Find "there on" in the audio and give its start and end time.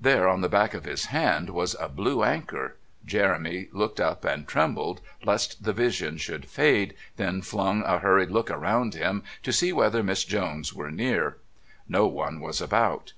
0.00-0.42